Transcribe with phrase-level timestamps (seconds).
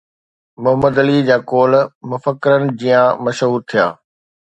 [0.63, 1.73] محمد عليءَ جا قول
[2.15, 3.85] مفڪرن جيان مشهور ٿيا